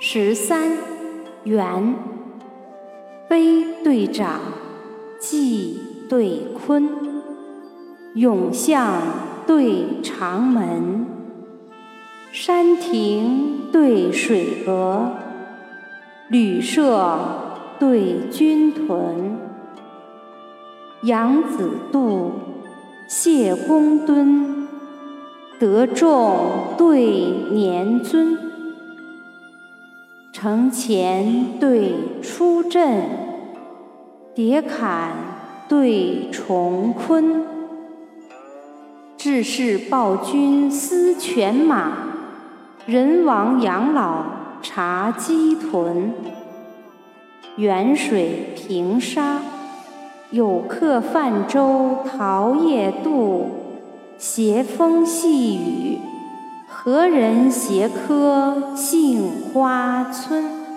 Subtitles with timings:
[0.00, 0.70] 十三，
[1.42, 1.96] 元。
[3.28, 4.40] 飞对长，
[5.18, 6.88] 季对坤，
[8.14, 9.02] 永巷
[9.44, 11.04] 对长门，
[12.30, 15.10] 山亭对水阁，
[16.28, 17.18] 旅舍
[17.80, 19.36] 对军屯。
[21.02, 22.32] 杨子度，
[23.08, 24.68] 谢公敦，
[25.58, 28.47] 德重对年尊。
[30.40, 33.02] 城前对出镇，
[34.36, 35.10] 叠坎
[35.68, 37.44] 对重坤。
[39.16, 41.90] 志士报君思犬马，
[42.86, 44.26] 人亡养老
[44.62, 46.12] 察鸡豚。
[47.56, 49.40] 远水平沙。
[50.30, 53.46] 有客泛舟桃叶渡，
[54.16, 55.87] 斜风细雨，
[56.90, 60.67] 何人携客杏花村？